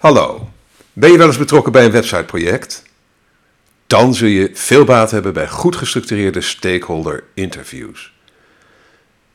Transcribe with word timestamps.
Hallo, 0.00 0.48
ben 0.92 1.10
je 1.10 1.18
wel 1.18 1.26
eens 1.26 1.38
betrokken 1.38 1.72
bij 1.72 1.84
een 1.84 1.90
websiteproject? 1.90 2.82
Dan 3.86 4.14
zul 4.14 4.28
je 4.28 4.50
veel 4.52 4.84
baat 4.84 5.10
hebben 5.10 5.32
bij 5.32 5.48
goed 5.48 5.76
gestructureerde 5.76 6.40
stakeholder 6.40 7.24
interviews. 7.34 8.12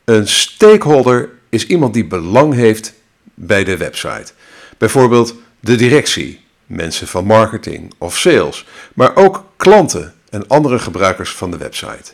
Een 0.04 0.28
stakeholder 0.28 1.30
is 1.48 1.66
iemand 1.66 1.94
die 1.94 2.06
belang 2.06 2.54
heeft 2.54 2.94
bij 3.34 3.64
de 3.64 3.76
website. 3.76 4.32
Bijvoorbeeld 4.78 5.34
de 5.60 5.74
directie, 5.74 6.44
mensen 6.66 7.06
van 7.06 7.24
marketing 7.24 7.92
of 7.98 8.18
sales, 8.18 8.66
maar 8.94 9.16
ook 9.16 9.44
klanten 9.56 10.14
en 10.30 10.48
andere 10.48 10.78
gebruikers 10.78 11.30
van 11.30 11.50
de 11.50 11.58
website. 11.58 12.12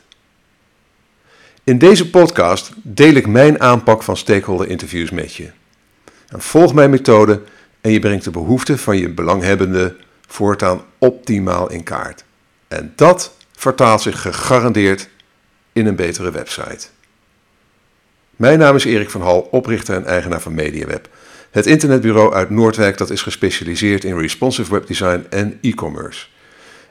In 1.65 1.79
deze 1.79 2.11
podcast 2.11 2.71
deel 2.77 3.15
ik 3.15 3.27
mijn 3.27 3.61
aanpak 3.61 4.03
van 4.03 4.17
stakeholder 4.17 4.69
interviews 4.69 5.11
met 5.11 5.35
je. 5.35 5.51
volg 6.29 6.75
mijn 6.75 6.91
methode 6.91 7.43
en 7.83 7.91
je 7.91 7.99
brengt 7.99 8.25
de 8.25 8.31
behoeften 8.31 8.79
van 8.79 8.97
je 8.97 9.09
belanghebbende 9.09 9.97
voortaan 10.27 10.83
optimaal 10.99 11.71
in 11.71 11.83
kaart. 11.83 12.25
En 12.69 12.93
dat 12.97 13.37
vertaalt 13.57 14.03
zich 14.03 14.21
gegarandeerd 14.21 15.09
in 15.73 15.87
een 15.87 15.97
betere 15.97 16.31
website. 16.31 16.87
Mijn 18.37 18.59
naam 18.59 18.77
is 18.77 18.85
Erik 18.85 19.11
van 19.11 19.21
Hal, 19.21 19.41
oprichter 19.41 19.95
en 19.95 20.05
eigenaar 20.05 20.41
van 20.41 20.55
MediaWeb. 20.55 21.09
Het 21.51 21.67
internetbureau 21.67 22.35
uit 22.35 22.51
Noordwijk 22.51 22.99
dat 22.99 23.11
is 23.11 23.23
gespecialiseerd 23.23 24.05
in 24.05 24.19
responsive 24.19 24.73
webdesign 24.73 25.27
en 25.31 25.59
e-commerce. 25.61 26.27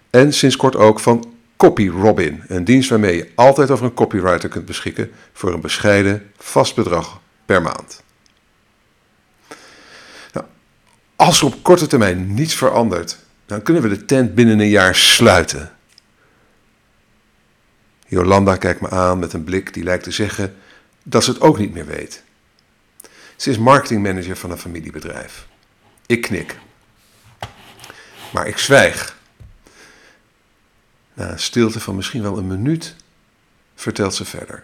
En 0.09 0.33
sinds 0.33 0.55
kort 0.55 0.75
ook 0.75 0.99
van 0.99 1.33
CopyRobin, 1.57 2.43
een 2.47 2.63
dienst 2.63 2.89
waarmee 2.89 3.15
je 3.15 3.29
altijd 3.35 3.71
over 3.71 3.85
een 3.85 3.93
copywriter 3.93 4.49
kunt 4.49 4.65
beschikken 4.65 5.11
voor 5.33 5.53
een 5.53 5.61
bescheiden 5.61 6.31
vast 6.37 6.75
bedrag 6.75 7.21
per 7.45 7.61
maand. 7.61 8.03
Nou, 10.33 10.45
als 11.21 11.39
er 11.39 11.45
op 11.45 11.63
korte 11.63 11.87
termijn 11.87 12.33
niets 12.33 12.55
verandert, 12.55 13.17
dan 13.45 13.61
kunnen 13.61 13.81
we 13.81 13.89
de 13.89 14.05
tent 14.05 14.35
binnen 14.35 14.59
een 14.59 14.69
jaar 14.69 14.95
sluiten. 14.95 15.71
Jolanda 18.07 18.55
kijkt 18.55 18.81
me 18.81 18.89
aan 18.89 19.19
met 19.19 19.33
een 19.33 19.43
blik 19.43 19.73
die 19.73 19.83
lijkt 19.83 20.03
te 20.03 20.11
zeggen 20.11 20.55
dat 21.03 21.23
ze 21.23 21.31
het 21.31 21.41
ook 21.41 21.57
niet 21.57 21.73
meer 21.73 21.85
weet. 21.85 22.23
Ze 23.35 23.49
is 23.49 23.57
marketingmanager 23.57 24.35
van 24.35 24.51
een 24.51 24.57
familiebedrijf. 24.57 25.47
Ik 26.05 26.21
knik. 26.21 26.57
Maar 28.33 28.47
ik 28.47 28.57
zwijg. 28.57 29.17
Na 31.13 31.31
een 31.31 31.39
stilte 31.39 31.79
van 31.79 31.95
misschien 31.95 32.21
wel 32.21 32.37
een 32.37 32.47
minuut 32.47 32.95
vertelt 33.75 34.15
ze 34.15 34.25
verder. 34.25 34.63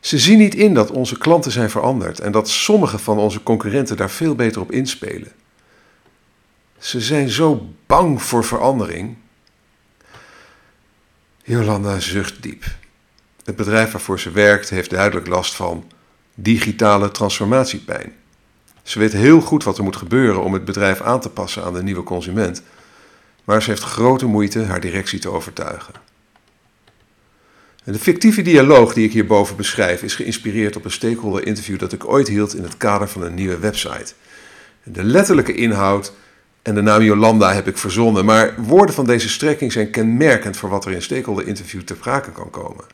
Ze 0.00 0.18
zien 0.18 0.38
niet 0.38 0.54
in 0.54 0.74
dat 0.74 0.90
onze 0.90 1.18
klanten 1.18 1.52
zijn 1.52 1.70
veranderd 1.70 2.20
en 2.20 2.32
dat 2.32 2.48
sommige 2.48 2.98
van 2.98 3.18
onze 3.18 3.42
concurrenten 3.42 3.96
daar 3.96 4.10
veel 4.10 4.34
beter 4.34 4.60
op 4.60 4.72
inspelen. 4.72 5.32
Ze 6.78 7.00
zijn 7.00 7.28
zo 7.28 7.68
bang 7.86 8.22
voor 8.22 8.44
verandering. 8.44 9.16
Jolanda 11.42 12.00
zucht 12.00 12.42
diep. 12.42 12.64
Het 13.44 13.56
bedrijf 13.56 13.92
waarvoor 13.92 14.20
ze 14.20 14.30
werkt 14.30 14.70
heeft 14.70 14.90
duidelijk 14.90 15.26
last 15.26 15.54
van 15.54 15.84
digitale 16.34 17.10
transformatiepijn. 17.10 18.12
Ze 18.82 18.98
weet 18.98 19.12
heel 19.12 19.40
goed 19.40 19.64
wat 19.64 19.78
er 19.78 19.84
moet 19.84 19.96
gebeuren 19.96 20.42
om 20.42 20.52
het 20.52 20.64
bedrijf 20.64 21.00
aan 21.00 21.20
te 21.20 21.30
passen 21.30 21.64
aan 21.64 21.74
de 21.74 21.82
nieuwe 21.82 22.02
consument, 22.02 22.62
maar 23.44 23.62
ze 23.62 23.70
heeft 23.70 23.82
grote 23.82 24.26
moeite 24.26 24.64
haar 24.64 24.80
directie 24.80 25.18
te 25.18 25.30
overtuigen. 25.30 25.94
De 27.92 27.98
fictieve 27.98 28.42
dialoog 28.42 28.94
die 28.94 29.04
ik 29.04 29.12
hierboven 29.12 29.56
beschrijf 29.56 30.02
is 30.02 30.14
geïnspireerd 30.14 30.76
op 30.76 30.84
een 30.84 30.90
stakeholder 30.90 31.46
interview 31.46 31.78
dat 31.78 31.92
ik 31.92 32.08
ooit 32.08 32.28
hield 32.28 32.54
in 32.54 32.62
het 32.62 32.76
kader 32.76 33.08
van 33.08 33.22
een 33.22 33.34
nieuwe 33.34 33.58
website. 33.58 34.12
De 34.82 35.04
letterlijke 35.04 35.54
inhoud 35.54 36.12
en 36.62 36.74
de 36.74 36.80
naam 36.80 37.02
Jolanda 37.02 37.52
heb 37.52 37.68
ik 37.68 37.78
verzonnen, 37.78 38.24
maar 38.24 38.54
woorden 38.56 38.94
van 38.94 39.04
deze 39.04 39.28
strekking 39.28 39.72
zijn 39.72 39.90
kenmerkend 39.90 40.56
voor 40.56 40.68
wat 40.68 40.84
er 40.84 40.92
in 40.92 41.02
stakeholder 41.02 41.46
interview 41.46 41.80
ter 41.80 41.96
sprake 41.96 42.32
kan 42.32 42.50
komen. 42.50 42.84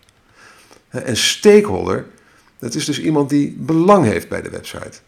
Een 0.90 1.16
stakeholder, 1.16 2.06
dat 2.58 2.74
is 2.74 2.84
dus 2.84 3.00
iemand 3.00 3.30
die 3.30 3.56
belang 3.58 4.04
heeft 4.04 4.28
bij 4.28 4.42
de 4.42 4.50
website. 4.50 4.98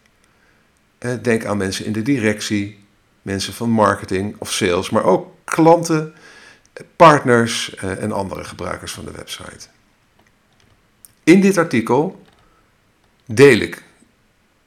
Denk 1.21 1.45
aan 1.45 1.57
mensen 1.57 1.85
in 1.85 1.93
de 1.93 2.01
directie, 2.01 2.79
mensen 3.21 3.53
van 3.53 3.69
marketing 3.69 4.35
of 4.37 4.51
sales, 4.51 4.89
maar 4.89 5.03
ook 5.03 5.27
klanten, 5.43 6.13
partners 6.95 7.75
eh, 7.75 8.03
en 8.03 8.11
andere 8.11 8.43
gebruikers 8.43 8.91
van 8.91 9.05
de 9.05 9.11
website. 9.11 9.67
In 11.23 11.41
dit 11.41 11.57
artikel 11.57 12.23
deel 13.25 13.59
ik 13.59 13.83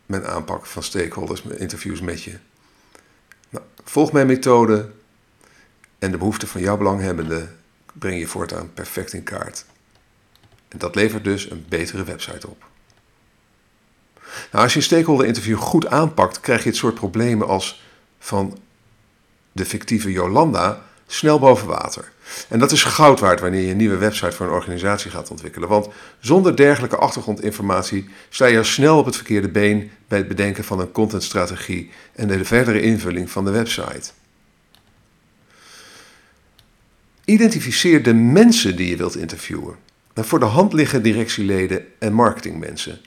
mijn 0.07 0.27
aanpak 0.27 0.67
van 0.67 0.83
stakeholders 0.83 1.43
interviews 1.43 2.01
met 2.01 2.23
je. 2.23 2.39
Nou, 3.49 3.65
volg 3.85 4.13
mijn 4.13 4.27
methode 4.27 4.91
en 5.99 6.11
de 6.11 6.19
behoeften 6.19 6.49
van 6.49 6.61
jouw 6.61 6.77
belanghebbende 6.77 7.49
breng 7.93 8.19
je 8.19 8.27
voortaan 8.27 8.73
perfect 8.73 9.13
in 9.13 9.23
kaart. 9.23 9.65
En 10.69 10.79
dat 10.79 10.95
levert 10.95 11.25
dus 11.25 11.51
een 11.51 11.65
betere 11.69 12.05
website 12.05 12.49
op. 12.49 12.65
Nou, 14.25 14.65
als 14.65 14.73
je 14.73 14.79
een 14.79 14.85
stakeholder 14.85 15.27
interview 15.27 15.59
goed 15.59 15.87
aanpakt, 15.87 16.41
krijg 16.41 16.63
je 16.63 16.69
het 16.69 16.79
soort 16.79 16.95
problemen 16.95 17.49
als 17.49 17.83
van 18.19 18.59
de 19.53 19.65
fictieve 19.65 20.13
Jolanda 20.13 20.83
snel 21.07 21.39
boven 21.39 21.67
water. 21.67 22.12
En 22.49 22.59
dat 22.59 22.73
is 22.73 22.83
goud 22.83 23.21
waard 23.21 23.41
wanneer 23.41 23.61
je 23.61 23.71
een 23.71 23.77
nieuwe 23.77 23.97
website 23.97 24.33
voor 24.33 24.47
een 24.47 24.53
organisatie 24.53 25.11
gaat 25.11 25.31
ontwikkelen. 25.31 25.69
Want 25.69 25.89
zonder 26.21 26.57
dergelijke 26.57 26.97
achtergrondinformatie 26.97 28.09
sta 28.29 28.47
je 28.47 28.65
snel 28.65 28.99
op 28.99 29.05
het 29.05 29.17
verkeerde 29.17 29.49
been 29.49 29.91
bij 30.09 30.19
het 30.19 30.29
bedenken 30.29 30.65
van 30.65 30.81
een 30.81 30.93
contentstrategie 30.93 31.91
en 32.15 32.29
de 32.29 32.45
verdere 32.45 32.81
invulling 32.81 33.31
van 33.31 33.45
de 33.45 33.51
website. 33.51 34.11
Identificeer 37.25 38.03
de 38.03 38.15
mensen 38.15 38.77
die 38.77 38.89
je 38.89 38.97
wilt 38.97 39.17
interviewen. 39.17 39.77
En 40.15 40.25
voor 40.25 40.39
de 40.39 40.45
hand 40.45 40.73
liggen 40.73 41.03
directieleden 41.03 41.85
en 41.99 42.13
marketingmensen. 42.13 43.01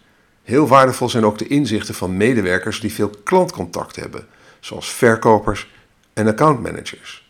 Heel 0.44 0.68
waardevol 0.68 1.10
zijn 1.10 1.26
ook 1.26 1.38
de 1.38 1.48
inzichten 1.48 1.96
van 1.96 2.18
medewerkers 2.18 2.80
die 2.80 2.94
veel 2.94 3.10
klantcontact 3.24 3.96
hebben, 3.96 4.28
zoals 4.60 4.94
verkopers 4.94 5.72
en 6.14 6.28
accountmanagers. 6.28 7.30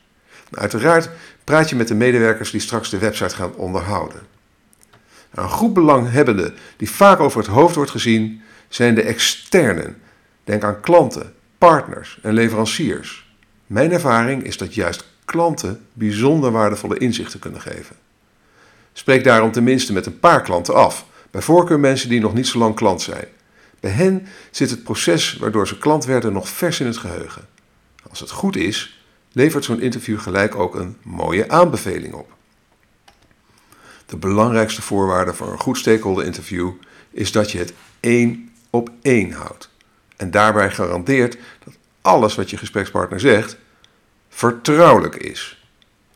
Uiteraard 0.52 1.10
praat 1.46 1.70
je 1.70 1.76
met 1.76 1.88
de 1.88 1.96
medewerkers 1.96 2.52
die 2.52 2.62
straks 2.62 2.90
de 2.90 2.98
website 2.98 3.36
gaan 3.36 3.56
onderhouden. 3.56 4.22
Een 5.32 5.50
groep 5.50 5.74
belanghebbenden 5.74 6.54
die 6.78 6.90
vaak 6.90 7.20
over 7.20 7.40
het 7.40 7.50
hoofd 7.50 7.76
wordt 7.76 7.92
gezien 7.92 8.42
zijn 8.70 8.96
de 8.96 9.02
externen. 9.02 10.02
Denk 10.44 10.64
aan 10.64 10.80
klanten, 10.80 11.34
partners 11.58 12.20
en 12.22 12.34
leveranciers. 12.34 13.34
Mijn 13.68 13.92
ervaring 13.92 14.44
is 14.44 14.58
dat 14.58 14.74
juist 14.74 15.06
klanten 15.26 15.86
bijzonder 15.94 16.52
waardevolle 16.52 16.98
inzichten 16.98 17.40
kunnen 17.40 17.62
geven. 17.62 17.96
Spreek 18.94 19.24
daarom 19.24 19.52
tenminste 19.52 19.94
met 19.94 20.06
een 20.06 20.20
paar 20.20 20.42
klanten 20.42 20.76
af, 20.76 21.06
bij 21.32 21.42
voorkeur 21.42 21.80
mensen 21.80 22.10
die 22.10 22.20
nog 22.20 22.34
niet 22.34 22.48
zo 22.48 22.60
lang 22.60 22.76
klant 22.76 23.02
zijn. 23.02 23.28
Bij 23.80 23.92
hen 23.92 24.28
zit 24.52 24.70
het 24.70 24.84
proces 24.84 25.38
waardoor 25.38 25.68
ze 25.68 25.78
klant 25.78 26.06
werden 26.06 26.34
nog 26.34 26.50
vers 26.50 26.80
in 26.80 26.86
het 26.86 26.98
geheugen. 26.98 27.48
Als 28.10 28.20
het 28.20 28.32
goed 28.32 28.56
is, 28.56 29.05
levert 29.36 29.64
zo'n 29.64 29.82
interview 29.82 30.20
gelijk 30.20 30.56
ook 30.56 30.76
een 30.76 30.98
mooie 31.02 31.50
aanbeveling 31.50 32.14
op. 32.14 32.34
De 34.06 34.18
belangrijkste 34.18 34.82
voorwaarde 34.82 35.34
voor 35.34 35.52
een 35.52 35.60
goed 35.60 35.78
stakeholder 35.78 36.26
interview 36.26 36.72
is 37.12 37.32
dat 37.32 37.52
je 37.52 37.58
het 37.58 37.74
één 38.00 38.52
op 38.70 38.90
één 39.02 39.32
houdt. 39.32 39.70
En 40.16 40.32
daarbij 40.32 40.72
garandeert 40.72 41.38
dat 41.64 41.74
alles 42.02 42.36
wat 42.36 42.50
je 42.50 42.58
gesprekspartner 42.58 43.20
zegt 43.20 43.58
vertrouwelijk 44.30 45.16
is. 45.16 45.68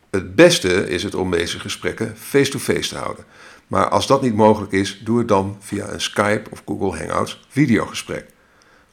Het 0.09 0.35
beste 0.35 0.90
is 0.90 1.03
het 1.03 1.16
om 1.16 1.31
deze 1.31 1.59
gesprekken 1.59 2.18
face-to-face 2.18 2.90
te 2.90 2.97
houden. 2.97 3.25
Maar 3.68 3.90
als 3.90 4.08
dat 4.08 4.22
niet 4.22 4.35
mogelijk 4.35 4.72
is, 4.72 5.02
doe 5.03 5.18
het 5.18 5.28
dan 5.28 5.58
via 5.59 5.88
een 5.88 6.02
Skype 6.02 6.50
of 6.50 6.62
Google 6.66 6.97
Hangouts 6.97 7.46
videogesprek. 7.50 8.25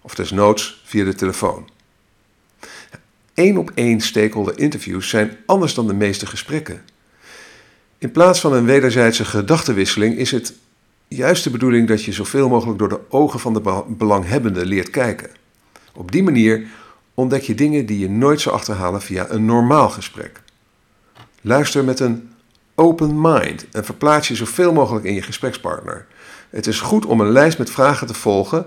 Of 0.01 0.15
desnoods 0.15 0.83
via 0.85 1.05
de 1.05 1.15
telefoon. 1.15 1.75
Eén 3.37 3.59
op 3.59 3.71
één 3.75 4.01
stakeholder 4.01 4.59
interviews 4.59 5.09
zijn 5.09 5.37
anders 5.47 5.75
dan 5.75 5.87
de 5.87 5.95
meeste 5.95 6.27
gesprekken. 6.27 6.83
In 7.99 8.11
plaats 8.11 8.41
van 8.41 8.53
een 8.53 8.65
wederzijdse 8.65 9.25
gedachtenwisseling 9.25 10.17
is 10.17 10.31
het 10.31 10.55
juist 11.09 11.45
de 11.45 11.51
bedoeling 11.51 11.89
dat 11.89 12.05
je 12.05 12.13
zoveel 12.13 12.49
mogelijk 12.49 12.79
door 12.79 12.89
de 12.89 13.01
ogen 13.09 13.41
van 13.41 13.53
de 13.53 13.85
belanghebbende 13.89 14.67
leert 14.67 14.91
kijken. 14.91 15.31
Op 15.95 16.13
die 16.13 16.23
manier 16.23 16.67
ontdek 17.15 17.43
je 17.43 17.55
dingen 17.55 17.87
die 17.87 17.99
je 17.99 18.11
nooit 18.11 18.41
zou 18.41 18.55
achterhalen 18.55 19.03
via 19.03 19.27
een 19.31 19.45
normaal 19.45 19.89
gesprek. 19.89 20.41
Luister 21.41 21.85
met 21.85 22.01
een 22.01 22.31
open 22.75 23.21
mind 23.21 23.67
en 23.71 23.85
verplaats 23.85 24.29
je 24.29 24.35
zoveel 24.35 24.73
mogelijk 24.73 25.05
in 25.05 25.15
je 25.15 25.23
gesprekspartner. 25.23 26.07
Het 26.51 26.67
is 26.67 26.81
goed 26.81 27.07
om 27.07 27.21
een 27.21 27.31
lijst 27.31 27.59
met 27.59 27.71
vragen 27.71 28.07
te 28.07 28.15
volgen, 28.15 28.67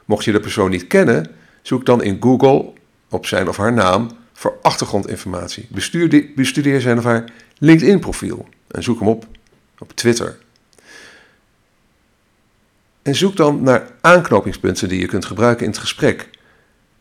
Mocht 0.06 0.25
je 0.25 0.31
de 0.31 0.39
persoon 0.39 0.69
niet 0.69 0.88
kennen, 0.88 1.31
zoek 1.62 1.86
dan 1.86 2.04
in 2.04 2.18
Google 2.19 2.74
op 3.10 3.25
zijn 3.25 3.50
of 3.50 3.57
haar 3.57 3.74
naam 3.74 4.10
voor 4.33 4.57
achtergrondinformatie. 4.62 5.68
Bestudeer 6.36 6.81
zijn 6.81 6.98
of 6.98 7.04
haar 7.04 7.31
LinkedIn-profiel 7.57 8.48
en 8.68 8.83
zoek 8.83 9.00
hem 9.00 9.07
op 9.07 9.27
op 9.80 9.92
Twitter. 9.92 10.38
En 13.03 13.15
zoek 13.15 13.35
dan 13.35 13.63
naar 13.63 13.88
aanknopingspunten 14.01 14.89
die 14.89 15.00
je 15.00 15.07
kunt 15.07 15.25
gebruiken 15.25 15.65
in 15.65 15.71
het 15.71 15.79
gesprek. 15.79 16.29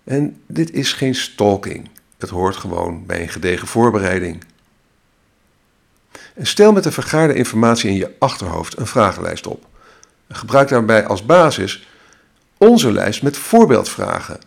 En 0.05 0.43
dit 0.47 0.71
is 0.71 0.93
geen 0.93 1.15
stalking. 1.15 1.89
Het 2.19 2.31
hoort 2.31 2.57
gewoon 2.57 3.07
bij 3.07 3.23
een 3.23 3.29
gedegen 3.29 3.69
voorbereiding. 3.69 4.45
En 6.35 6.47
stel 6.47 6.73
met 6.73 6.85
de 6.85 6.93
vergaarde 6.93 7.35
informatie 7.35 7.91
in 7.91 7.97
je 7.97 8.15
achterhoofd 8.19 8.79
een 8.79 8.87
vragenlijst 8.87 9.47
op. 9.47 9.67
Gebruik 10.29 10.69
daarbij 10.69 11.07
als 11.07 11.27
basis 11.27 11.89
onze 12.57 12.93
lijst 12.93 13.23
met 13.23 13.37
voorbeeldvragen. 13.37 14.39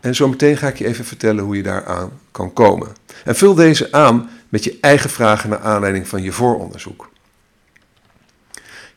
En 0.00 0.14
zo 0.14 0.28
meteen 0.28 0.56
ga 0.56 0.68
ik 0.68 0.78
je 0.78 0.86
even 0.86 1.04
vertellen 1.04 1.44
hoe 1.44 1.56
je 1.56 1.62
daaraan 1.62 2.20
kan 2.30 2.52
komen. 2.52 2.88
En 3.24 3.36
vul 3.36 3.54
deze 3.54 3.92
aan 3.92 4.30
met 4.48 4.64
je 4.64 4.78
eigen 4.80 5.10
vragen 5.10 5.50
naar 5.50 5.60
aanleiding 5.60 6.08
van 6.08 6.22
je 6.22 6.32
vooronderzoek. 6.32 7.11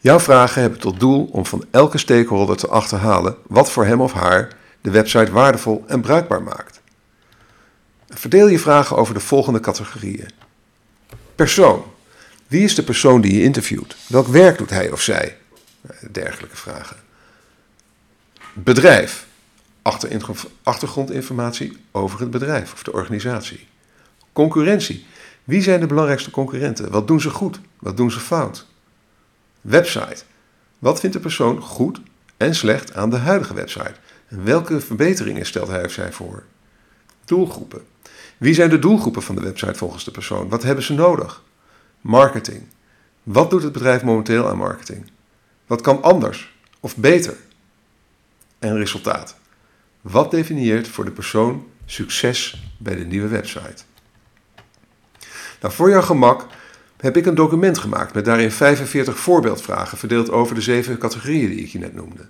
Jouw 0.05 0.19
vragen 0.19 0.61
hebben 0.61 0.79
tot 0.79 0.99
doel 0.99 1.29
om 1.31 1.45
van 1.45 1.65
elke 1.71 1.97
stakeholder 1.97 2.57
te 2.57 2.67
achterhalen 2.67 3.35
wat 3.47 3.71
voor 3.71 3.85
hem 3.85 4.01
of 4.01 4.13
haar 4.13 4.57
de 4.81 4.89
website 4.89 5.31
waardevol 5.31 5.83
en 5.87 6.01
bruikbaar 6.01 6.43
maakt. 6.43 6.81
Verdeel 8.09 8.47
je 8.47 8.59
vragen 8.59 8.97
over 8.97 9.13
de 9.13 9.19
volgende 9.19 9.59
categorieën. 9.59 10.29
Persoon. 11.35 11.83
Wie 12.47 12.63
is 12.63 12.75
de 12.75 12.83
persoon 12.83 13.21
die 13.21 13.33
je 13.33 13.43
interviewt? 13.43 13.95
Welk 14.07 14.27
werk 14.27 14.57
doet 14.57 14.69
hij 14.69 14.91
of 14.91 15.01
zij? 15.01 15.37
Dergelijke 16.11 16.57
vragen. 16.57 16.97
Bedrijf. 18.53 19.27
Achtergrondinformatie 20.63 21.77
over 21.91 22.19
het 22.19 22.31
bedrijf 22.31 22.73
of 22.73 22.83
de 22.83 22.93
organisatie. 22.93 23.67
Concurrentie. 24.33 25.05
Wie 25.43 25.61
zijn 25.61 25.79
de 25.79 25.87
belangrijkste 25.87 26.31
concurrenten? 26.31 26.91
Wat 26.91 27.07
doen 27.07 27.21
ze 27.21 27.29
goed? 27.29 27.59
Wat 27.79 27.97
doen 27.97 28.11
ze 28.11 28.19
fout? 28.19 28.65
Website. 29.65 30.23
Wat 30.79 30.99
vindt 30.99 31.15
de 31.15 31.21
persoon 31.21 31.61
goed 31.61 32.01
en 32.37 32.55
slecht 32.55 32.93
aan 32.93 33.09
de 33.09 33.17
huidige 33.17 33.53
website? 33.53 33.93
En 34.27 34.43
welke 34.43 34.81
verbeteringen 34.81 35.45
stelt 35.45 35.67
hij 35.67 35.85
of 35.85 35.91
zij 35.91 36.11
voor? 36.11 36.43
Doelgroepen. 37.25 37.85
Wie 38.37 38.53
zijn 38.53 38.69
de 38.69 38.79
doelgroepen 38.79 39.21
van 39.21 39.35
de 39.35 39.41
website 39.41 39.73
volgens 39.73 40.03
de 40.03 40.11
persoon? 40.11 40.49
Wat 40.49 40.63
hebben 40.63 40.83
ze 40.83 40.93
nodig? 40.93 41.43
Marketing. 42.01 42.63
Wat 43.23 43.49
doet 43.49 43.63
het 43.63 43.71
bedrijf 43.71 44.03
momenteel 44.03 44.49
aan 44.49 44.57
marketing? 44.57 45.11
Wat 45.67 45.81
kan 45.81 46.03
anders 46.03 46.55
of 46.79 46.97
beter? 46.97 47.37
En 48.59 48.77
resultaat. 48.77 49.35
Wat 50.01 50.31
definieert 50.31 50.87
voor 50.87 51.05
de 51.05 51.11
persoon 51.11 51.67
succes 51.85 52.63
bij 52.77 52.95
de 52.95 53.05
nieuwe 53.05 53.27
website? 53.27 53.83
Nou, 55.61 55.73
voor 55.73 55.89
jouw 55.89 56.01
gemak 56.01 56.47
heb 56.97 57.17
ik 57.17 57.25
een 57.25 57.35
document 57.35 57.77
gemaakt 57.77 58.13
met 58.13 58.25
daarin 58.25 58.51
45 58.51 59.19
voorbeeldvragen 59.19 59.97
verdeeld 59.97 60.31
over 60.31 60.55
de 60.55 60.61
zeven 60.61 60.97
categorieën 60.97 61.49
die 61.49 61.59
ik 61.59 61.67
je 61.67 61.79
net 61.79 61.93
noemde. 61.93 62.25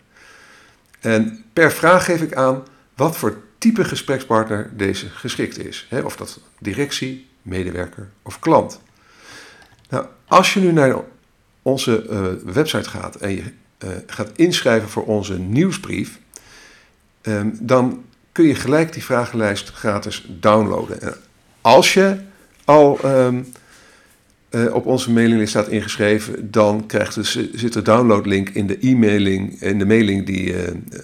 En 0.99 1.43
per 1.53 1.71
vraag 1.71 2.05
geef 2.05 2.21
ik 2.21 2.35
aan 2.35 2.63
wat 2.95 3.17
voor 3.17 3.37
type 3.57 3.83
gesprekspartner 3.83 4.69
deze 4.73 5.09
geschikt 5.09 5.65
is. 5.65 5.87
Of 6.03 6.15
dat 6.15 6.39
directie, 6.59 7.27
medewerker 7.41 8.09
of 8.21 8.39
klant. 8.39 8.79
Nou, 9.89 10.05
als 10.27 10.53
je 10.53 10.59
nu 10.59 10.71
naar 10.71 10.95
onze 11.61 12.05
uh, 12.09 12.53
website 12.53 12.89
gaat 12.89 13.15
en 13.15 13.31
je 13.31 13.43
uh, 13.83 13.89
gaat 14.07 14.31
inschrijven 14.35 14.89
voor 14.89 15.05
onze 15.05 15.39
nieuwsbrief, 15.39 16.19
um, 17.21 17.57
dan 17.61 18.03
kun 18.31 18.45
je 18.45 18.55
gelijk 18.55 18.93
die 18.93 19.03
vragenlijst 19.03 19.69
gratis 19.69 20.25
downloaden. 20.27 21.01
En 21.01 21.15
als 21.61 21.93
je 21.93 22.19
al 22.65 22.99
um, 23.05 23.51
uh, 24.55 24.73
op 24.73 24.85
onze 24.85 25.11
mailinglist 25.11 25.49
staat 25.49 25.67
ingeschreven, 25.67 26.51
dan 26.51 26.85
krijgt 26.85 27.15
dus, 27.15 27.49
zit 27.53 27.73
de 27.73 27.81
downloadlink 27.81 28.49
in 28.49 28.67
de 28.67 28.77
e-mailing, 28.79 29.61
in 29.61 29.79
de 29.79 29.85
mailing 29.85 30.25
die, 30.25 30.55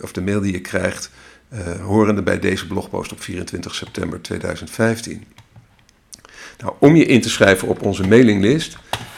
of 0.02 0.12
de 0.12 0.22
mail 0.22 0.42
die 0.42 0.52
je 0.52 0.62
krijgt, 0.62 1.10
horende 1.82 2.22
bij 2.22 2.40
deze 2.40 2.68
blogpost 2.68 3.12
op 3.12 3.22
24 3.22 3.76
september 3.76 4.22
2015. 4.22 5.24
Nou, 6.60 6.74
om 6.80 6.96
je 6.96 7.06
in 7.06 7.22
te 7.22 7.30
schrijven 7.30 7.68
op 7.68 7.82
onze 7.82 8.08
mailinglist, 8.08 8.78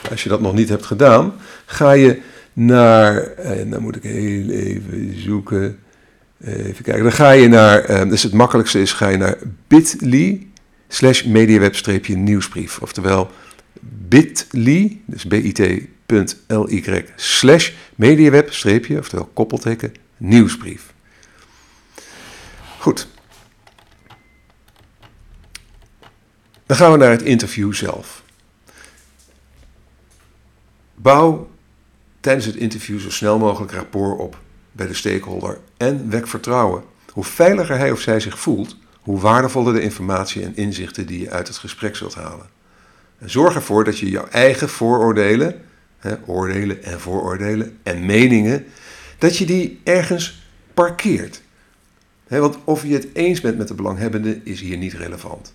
als 0.09 0.23
je 0.23 0.29
dat 0.29 0.41
nog 0.41 0.53
niet 0.53 0.69
hebt 0.69 0.85
gedaan, 0.85 1.33
ga 1.65 1.91
je 1.91 2.21
naar, 2.53 3.21
en 3.23 3.69
dan 3.69 3.81
moet 3.81 3.95
ik 3.95 4.03
heel 4.03 4.49
even 4.49 5.21
zoeken, 5.21 5.79
even 6.43 6.83
kijken, 6.83 7.03
dan 7.03 7.11
ga 7.11 7.31
je 7.31 7.47
naar, 7.47 8.09
dus 8.09 8.23
het 8.23 8.33
makkelijkste 8.33 8.81
is, 8.81 8.93
ga 8.93 9.07
je 9.07 9.17
naar 9.17 9.37
bit.ly 9.67 10.47
slash 10.87 11.23
mediaweb-nieuwsbrief, 11.23 12.79
oftewel 12.81 13.31
bit.ly, 13.81 15.01
dus 15.05 15.25
bit.ly 15.25 15.89
slash 17.15 17.71
mediaweb- 17.95 18.49
oftewel 18.97 19.29
koppelteken, 19.33 19.93
nieuwsbrief. 20.17 20.93
Goed, 22.79 23.07
Dan 26.73 26.81
gaan 26.81 26.91
we 26.91 26.97
naar 26.97 27.11
het 27.11 27.21
interview 27.21 27.73
zelf. 27.73 28.23
Bouw 30.95 31.49
tijdens 32.19 32.45
het 32.45 32.55
interview 32.55 32.99
zo 32.99 33.09
snel 33.09 33.39
mogelijk 33.39 33.71
rapport 33.71 34.19
op 34.19 34.37
bij 34.71 34.87
de 34.87 34.93
stakeholder 34.93 35.59
en 35.77 36.09
wek 36.09 36.27
vertrouwen. 36.27 36.83
Hoe 37.11 37.23
veiliger 37.23 37.77
hij 37.77 37.91
of 37.91 37.99
zij 37.99 38.19
zich 38.19 38.39
voelt, 38.39 38.77
hoe 38.99 39.19
waardevoller 39.19 39.73
de 39.73 39.81
informatie 39.81 40.43
en 40.43 40.55
inzichten 40.55 41.05
die 41.05 41.19
je 41.19 41.29
uit 41.29 41.47
het 41.47 41.57
gesprek 41.57 41.95
zult 41.95 42.15
halen. 42.15 42.49
Zorg 43.19 43.55
ervoor 43.55 43.83
dat 43.83 43.99
je 43.99 44.09
jouw 44.09 44.27
eigen 44.27 44.69
vooroordelen, 44.69 45.61
hè, 45.97 46.15
oordelen 46.25 46.83
en 46.83 46.99
vooroordelen 46.99 47.79
en 47.83 48.05
meningen, 48.05 48.65
dat 49.17 49.37
je 49.37 49.45
die 49.45 49.81
ergens 49.83 50.47
parkeert. 50.73 51.41
want 52.27 52.57
of 52.63 52.83
je 52.83 52.93
het 52.93 53.07
eens 53.13 53.41
bent 53.41 53.57
met 53.57 53.67
de 53.67 53.73
belanghebbende 53.73 54.41
is 54.43 54.61
hier 54.61 54.77
niet 54.77 54.93
relevant. 54.93 55.53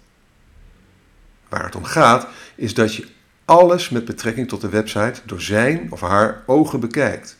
Waar 1.48 1.64
het 1.64 1.76
om 1.76 1.84
gaat 1.84 2.26
is 2.54 2.74
dat 2.74 2.94
je 2.94 3.06
alles 3.44 3.88
met 3.88 4.04
betrekking 4.04 4.48
tot 4.48 4.60
de 4.60 4.68
website 4.68 5.20
door 5.24 5.40
zijn 5.40 5.86
of 5.92 6.00
haar 6.00 6.42
ogen 6.46 6.80
bekijkt. 6.80 7.36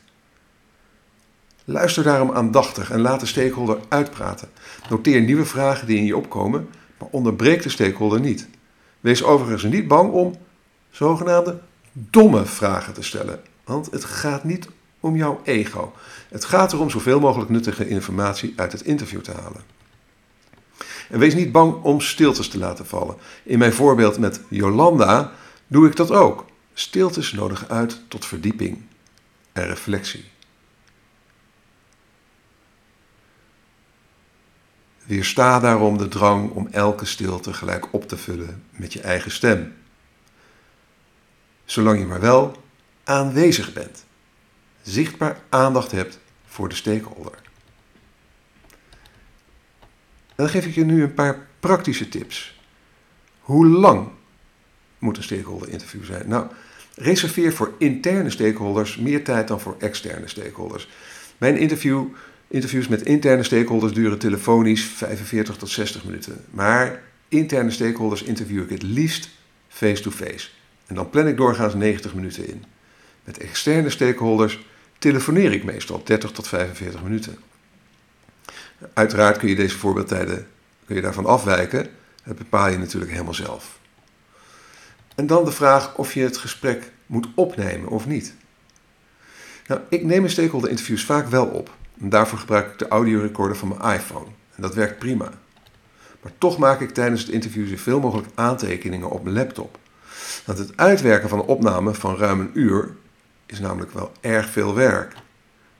Luister 1.65 2.03
daarom 2.03 2.31
aandachtig 2.31 2.91
en 2.91 3.01
laat 3.01 3.21
de 3.21 3.27
stakeholder 3.27 3.79
uitpraten. 3.89 4.49
Noteer 4.91 5.21
nieuwe 5.21 5.45
vragen 5.45 5.87
die 5.87 5.97
in 5.97 6.05
je 6.05 6.17
opkomen, 6.17 6.69
maar 6.99 7.09
onderbreek 7.11 7.63
de 7.63 7.69
stakeholder 7.69 8.21
niet. 8.21 8.49
Wees 9.09 9.23
overigens 9.23 9.63
niet 9.63 9.89
bang 9.89 10.13
om 10.13 10.37
zogenaamde 10.91 11.61
domme 11.93 12.45
vragen 12.45 12.93
te 12.93 13.03
stellen, 13.03 13.41
want 13.65 13.91
het 13.91 14.05
gaat 14.05 14.45
niet 14.45 14.69
om 15.01 15.17
jouw 15.17 15.41
ego. 15.45 15.93
Het 16.29 16.45
gaat 16.45 16.73
erom 16.73 16.91
zoveel 16.91 17.21
mogelijk 17.21 17.51
nuttige 17.51 17.89
informatie 17.89 18.53
uit 18.57 18.73
het 18.73 18.83
interview 18.83 19.21
te 19.21 19.33
halen. 19.33 19.61
En 21.09 21.19
wees 21.19 21.35
niet 21.35 21.53
bang 21.53 21.83
om 21.83 22.01
stiltes 22.01 22.49
te 22.49 22.59
laten 22.59 22.87
vallen. 22.87 23.17
In 23.43 23.59
mijn 23.59 23.73
voorbeeld 23.73 24.19
met 24.19 24.41
Jolanda 24.49 25.33
doe 25.67 25.87
ik 25.87 25.97
dat 25.97 26.11
ook. 26.11 26.45
Stiltes 26.75 27.33
nodigen 27.33 27.69
uit 27.69 28.01
tot 28.09 28.27
verdieping 28.27 28.83
en 29.53 29.67
reflectie. 29.67 30.25
Weersta 35.09 35.61
daarom 35.61 35.99
de 35.99 36.09
drang 36.09 36.51
om 36.51 36.69
elke 36.71 37.05
stilte 37.05 37.53
gelijk 37.53 37.93
op 37.93 38.09
te 38.09 38.17
vullen 38.17 38.63
met 38.71 38.93
je 38.93 39.01
eigen 39.01 39.31
stem. 39.31 39.75
Zolang 41.65 41.99
je 41.99 42.07
maar 42.07 42.21
wel 42.21 42.63
aanwezig 43.05 43.73
bent, 43.73 44.05
zichtbaar 44.83 45.41
aandacht 45.49 45.91
hebt 45.91 46.19
voor 46.47 46.69
de 46.69 46.75
stakeholder. 46.75 47.39
dan 50.35 50.49
geef 50.49 50.67
ik 50.67 50.75
je 50.75 50.85
nu 50.85 51.03
een 51.03 51.15
paar 51.15 51.47
praktische 51.61 52.09
tips. 52.09 52.61
Hoe 53.41 53.67
lang 53.67 54.09
moet 54.99 55.17
een 55.17 55.23
stakeholder 55.23 55.69
interview 55.69 56.05
zijn? 56.05 56.29
Nou, 56.29 56.47
reserveer 56.95 57.53
voor 57.53 57.75
interne 57.79 58.31
stakeholders 58.31 58.97
meer 58.97 59.25
tijd 59.25 59.49
dan 59.49 59.61
voor 59.61 59.77
externe 59.79 60.29
stakeholders. 60.29 60.89
Mijn 61.39 61.57
interview, 61.57 62.07
interviews 62.49 62.89
met 62.89 63.03
interne 63.03 63.43
stakeholders 63.43 63.93
duren 63.93 64.19
telefonisch 64.19 64.83
45 64.83 65.57
tot 65.57 65.69
60 65.69 66.05
minuten. 66.05 66.45
Maar 66.51 67.03
interne 67.29 67.71
stakeholders 67.71 68.23
interview 68.23 68.63
ik 68.63 68.71
het 68.71 68.83
liefst 68.83 69.29
face-to-face. 69.69 70.49
En 70.87 70.95
dan 70.95 71.11
plan 71.11 71.27
ik 71.27 71.37
doorgaans 71.37 71.75
90 71.75 72.15
minuten 72.15 72.49
in. 72.49 72.65
Met 73.25 73.39
externe 73.39 73.91
stakeholders 73.91 74.67
telefoneer 74.99 75.53
ik 75.53 75.65
meestal 75.65 76.03
30 76.05 76.31
tot 76.31 76.49
45 76.49 77.03
minuten. 77.03 77.39
Uiteraard 78.93 79.37
kun 79.37 79.49
je 79.49 79.55
deze 79.55 79.79
voorbeeldtijden 79.79 80.47
kun 80.87 80.97
je 80.97 81.03
daarvan 81.03 81.27
afwijken. 81.27 81.89
Dat 82.25 82.37
bepaal 82.37 82.69
je 82.69 82.79
natuurlijk 82.79 83.13
helemaal 83.13 83.35
zelf. 83.35 83.79
En 85.15 85.27
dan 85.27 85.45
de 85.45 85.53
vraag 85.53 85.97
of 85.97 86.15
je 86.15 86.21
het 86.21 86.37
gesprek 86.37 86.91
moet 87.07 87.29
opnemen 87.35 87.89
of 87.89 88.07
niet. 88.07 88.35
Nou, 89.67 89.81
ik 89.89 90.05
neem 90.05 90.21
mijn 90.21 90.33
stakeholder 90.33 90.71
interviews 90.71 91.05
vaak 91.05 91.29
wel 91.29 91.47
op. 91.47 91.77
Daarvoor 92.01 92.39
gebruik 92.39 92.73
ik 92.73 92.79
de 92.79 92.89
audiorecorder 92.89 93.57
van 93.57 93.69
mijn 93.69 93.99
iPhone. 93.99 94.27
En 94.55 94.63
dat 94.63 94.75
werkt 94.75 94.99
prima. 94.99 95.31
Maar 96.23 96.33
toch 96.39 96.59
maak 96.59 96.81
ik 96.81 96.91
tijdens 96.91 97.21
het 97.21 97.31
interview 97.31 97.69
zoveel 97.69 98.01
mogelijk 98.01 98.29
aantekeningen 98.35 99.11
op 99.11 99.23
mijn 99.23 99.35
laptop. 99.35 99.79
Want 100.45 100.59
het 100.59 100.77
uitwerken 100.77 101.29
van 101.29 101.39
een 101.39 101.45
opname 101.45 101.95
van 101.95 102.17
ruim 102.17 102.41
een 102.41 102.51
uur 102.53 102.95
is 103.47 103.61
namelijk 103.61 103.93
wel 103.93 104.13
erg 104.21 104.49
veel 104.49 104.75
werk. 104.75 105.15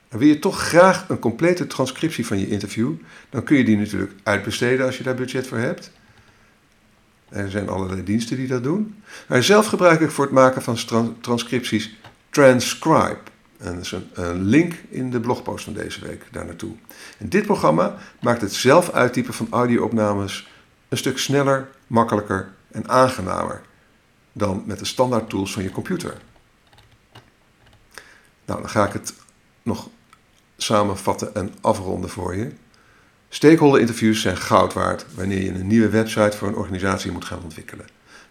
En 0.09 0.19
wil 0.19 0.29
je 0.29 0.39
toch 0.39 0.61
graag 0.61 1.09
een 1.09 1.19
complete 1.19 1.67
transcriptie 1.67 2.27
van 2.27 2.39
je 2.39 2.49
interview, 2.49 2.93
dan 3.31 3.43
kun 3.43 3.57
je 3.57 3.65
die 3.65 3.77
natuurlijk 3.77 4.13
uitbesteden 4.23 4.87
als 4.87 4.99
je 4.99 5.05
daar 5.05 5.15
budget 5.15 5.47
voor 5.47 5.59
hebt. 5.59 5.91
Er 7.29 7.51
zijn 7.51 7.69
allerlei 7.69 8.05
diensten 8.05 8.37
die 8.37 8.47
dat 8.47 8.63
doen. 8.63 9.03
Maar 9.29 9.43
zelf 9.43 9.67
gebruik 9.67 10.01
ik 10.01 10.11
voor 10.11 10.25
het 10.25 10.35
maken 10.35 10.63
van 10.63 10.79
transcripties 11.21 11.97
Transcribe. 12.31 13.19
Een, 13.59 13.85
een, 14.13 14.43
link 14.43 14.75
in 14.89 15.11
de 15.11 15.21
blogpost 15.21 15.65
van 15.65 15.73
deze 15.73 16.01
week 16.07 16.27
daar 16.31 16.47
naartoe. 16.47 16.75
En 17.19 17.29
dit 17.29 17.47
programma 17.47 17.97
maakt 18.21 18.41
het 18.41 18.53
zelf 18.53 18.91
uittypen 18.91 19.35
van 19.35 19.47
audio-opnames 19.51 20.49
een 20.89 20.97
stuk 20.97 21.19
sneller, 21.19 21.69
makkelijker 21.87 22.53
en 22.71 22.89
aangenamer 22.89 23.61
dan 24.33 24.63
met 24.67 24.79
de 24.79 24.85
standaard 24.85 25.29
tools 25.29 25.53
van 25.53 25.63
je 25.63 25.71
computer. 25.71 26.17
Nou, 28.45 28.61
dan 28.61 28.71
ga 28.71 28.87
ik 28.87 28.93
het 28.93 29.15
nog 29.63 29.89
samenvatten 30.57 31.35
en 31.35 31.55
afronden 31.61 32.11
voor 32.11 32.37
je. 32.37 32.53
Stakeholder 33.29 33.81
interviews 33.81 34.21
zijn 34.21 34.37
goud 34.37 34.73
waard 34.73 35.07
wanneer 35.15 35.43
je 35.43 35.55
een 35.55 35.67
nieuwe 35.67 35.89
website 35.89 36.37
voor 36.37 36.49
een 36.49 36.57
organisatie 36.57 37.13
moet 37.13 37.25
gaan 37.25 37.43
ontwikkelen. 37.43 37.87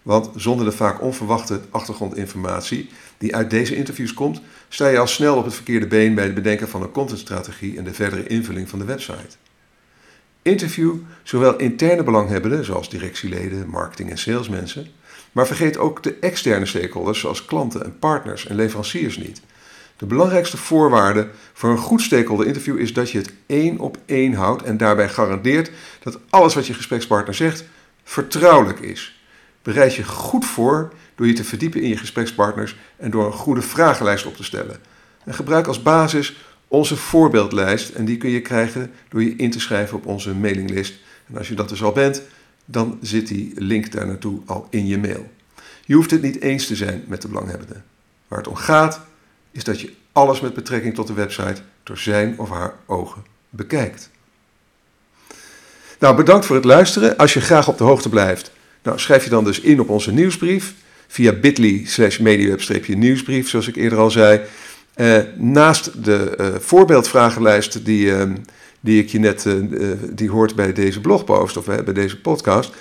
Want 0.08 0.30
zonder 0.36 0.66
de 0.66 0.72
vaak 0.72 1.02
onverwachte 1.02 1.62
achtergrondinformatie 1.70 2.90
die 3.18 3.36
uit 3.36 3.50
deze 3.50 3.76
interviews 3.76 4.14
komt, 4.14 4.42
sta 4.70 4.88
je 4.88 4.98
al 4.98 5.08
snel 5.08 5.38
op 5.38 5.46
het 5.46 5.54
verkeerde 5.54 5.88
been 5.88 6.16
bij 6.16 6.24
het 6.24 6.34
bedenken 6.34 6.70
van 6.70 6.82
een 6.82 6.92
contentstrategie 6.92 7.78
en 7.78 7.84
de 7.84 7.94
verdere 7.94 8.28
invulling 8.28 8.70
van 8.70 8.80
de 8.80 8.86
website. 8.86 9.36
Interview 10.42 10.96
zowel 11.24 11.58
interne 11.58 12.04
belanghebbenden, 12.04 12.66
zoals 12.66 12.90
directieleden, 12.90 13.70
marketing 13.70 14.10
en 14.10 14.18
salesmensen, 14.18 14.88
maar 15.32 15.48
vergeet 15.48 15.78
ook 15.78 16.04
de 16.04 16.16
externe 16.20 16.66
stakeholders, 16.66 17.20
zoals 17.20 17.46
klanten 17.46 17.84
en 17.84 18.00
partners 18.00 18.48
en 18.48 18.56
leveranciers 18.56 19.18
niet. 19.18 19.42
De 19.98 20.06
belangrijkste 20.06 20.58
voorwaarde 20.58 21.28
voor 21.54 21.70
een 21.70 21.78
goed 21.78 22.02
stakeholder 22.02 22.48
interview 22.48 22.80
is 22.80 22.94
dat 22.94 23.12
je 23.12 23.18
het 23.18 23.34
één 23.46 23.80
op 23.80 23.98
één 24.06 24.34
houdt 24.34 24.64
en 24.64 24.78
daarbij 24.78 25.10
garandeert 25.10 25.72
dat 26.04 26.20
alles 26.30 26.54
wat 26.54 26.68
je 26.68 26.74
gesprekspartner 26.74 27.36
zegt 27.36 27.64
vertrouwelijk 28.04 28.80
is. 28.80 29.17
Bereid 29.68 29.96
je 29.96 30.04
goed 30.04 30.46
voor 30.46 30.94
door 31.16 31.28
je 31.28 31.34
te 31.34 31.44
verdiepen 31.44 31.82
in 31.82 31.90
je 31.90 31.98
gesprekspartners 31.98 32.76
en 32.98 33.12
door 33.12 33.26
een 33.26 33.32
goede 33.32 33.62
vragenlijst 33.62 34.26
op 34.26 34.36
te 34.36 34.44
stellen. 34.44 34.80
En 35.26 35.34
gebruik 35.34 35.68
als 35.68 35.82
basis 35.82 36.38
onze 36.68 36.96
voorbeeldlijst 36.96 37.90
en 37.90 38.06
die 38.06 38.18
kun 38.18 38.30
je 38.30 38.42
krijgen 38.42 38.92
door 39.10 39.24
je 39.24 39.36
in 39.36 39.52
te 39.52 39.60
schrijven 39.60 39.98
op 39.98 40.06
onze 40.06 40.36
mailinglist. 40.36 40.94
En 41.28 41.38
als 41.38 41.48
je 41.48 41.56
dat 41.56 41.70
dus 41.70 41.84
al 41.84 41.92
bent, 41.92 42.22
dan 42.66 42.98
zit 43.02 43.28
die 43.28 43.54
link 43.56 43.92
daar 43.92 44.08
naartoe 44.08 44.42
al 44.46 44.68
in 44.70 44.88
je 44.88 44.98
mail. 44.98 45.32
Je 45.86 45.96
hoeft 45.96 46.12
het 46.12 46.22
niet 46.22 46.42
eens 46.42 46.68
te 46.68 46.76
zijn 46.76 47.04
met 47.08 47.22
de 47.22 47.28
belanghebbende. 47.28 47.82
Waar 48.28 48.40
het 48.40 48.48
om 48.48 48.56
gaat 48.56 49.02
is 49.52 49.64
dat 49.64 49.82
je 49.82 49.94
alles 50.12 50.40
met 50.40 50.54
betrekking 50.54 50.96
tot 50.96 51.08
de 51.08 51.14
website 51.14 51.62
door 51.84 51.98
zijn 51.98 52.40
of 52.40 52.50
haar 52.50 52.74
ogen 52.86 53.24
bekijkt. 53.50 54.10
Nou, 56.00 56.16
bedankt 56.16 56.46
voor 56.46 56.56
het 56.56 56.66
luisteren. 56.66 57.18
Als 57.18 57.34
je 57.34 57.42
graag 57.42 57.68
op 57.68 57.78
de 57.78 57.84
hoogte 57.84 58.10
blijft, 58.10 58.56
nou, 58.88 59.00
schrijf 59.00 59.24
je 59.24 59.30
dan 59.30 59.44
dus 59.44 59.60
in 59.60 59.80
op 59.80 59.90
onze 59.90 60.12
nieuwsbrief 60.12 60.74
via 61.08 61.32
bit.ly 61.32 61.84
slash 61.86 62.18
mediaweb-nieuwsbrief, 62.18 63.50
zoals 63.50 63.68
ik 63.68 63.76
eerder 63.76 64.00
al 64.00 64.12
zei. 64.12 64.42
Uh, 64.96 65.18
naast 65.36 66.04
de 66.04 66.38
uh, 66.40 66.48
voorbeeldvragenlijst 66.60 67.86
die, 67.86 68.06
uh, 68.06 68.24
die 68.80 69.02
ik 69.02 69.10
je 69.10 69.20
net 69.20 69.48
die 70.12 70.30
hoort 70.30 70.56
bij 70.56 70.74
deze 70.74 71.02
blogpost 71.02 71.58
of 71.58 71.66
bij 71.66 71.94
deze 71.94 72.22
podcast. 72.22 72.74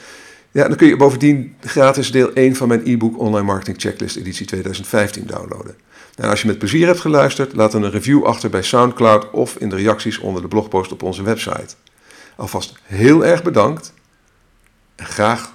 Ja, 0.51 0.69
dan 0.69 0.77
kun 0.77 0.87
je 0.87 0.97
bovendien 0.97 1.55
gratis 1.61 2.11
deel 2.11 2.33
1 2.33 2.57
van 2.57 2.69
mijn 2.69 2.83
e-book 2.85 3.19
Online 3.19 3.47
Marketing 3.47 3.81
Checklist 3.81 4.17
editie 4.17 4.47
2015 4.47 5.27
downloaden. 5.27 5.75
Nou, 6.17 6.31
als 6.31 6.41
je 6.41 6.47
met 6.47 6.59
plezier 6.59 6.87
hebt 6.87 7.01
geluisterd, 7.01 7.55
laat 7.55 7.73
dan 7.73 7.83
een 7.83 7.91
review 7.91 8.25
achter 8.25 8.51
bij 8.51 8.63
SoundCloud 8.63 9.31
of 9.31 9.57
in 9.57 9.69
de 9.69 9.77
reacties 9.77 10.19
onder 10.19 10.43
de 10.43 10.49
blogpost 10.49 10.93
op 10.93 11.03
onze 11.03 11.23
website. 11.23 11.75
Alvast 12.37 12.75
heel 12.83 13.25
erg 13.25 13.43
bedankt 13.43 13.93
en 14.97 15.07
graag 15.07 15.55